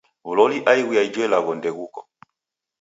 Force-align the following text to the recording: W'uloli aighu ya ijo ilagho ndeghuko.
W'uloli 0.25 0.57
aighu 0.71 0.91
ya 0.97 1.03
ijo 1.07 1.21
ilagho 1.25 1.51
ndeghuko. 1.59 1.99